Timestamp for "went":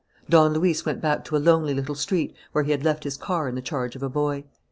0.83-0.99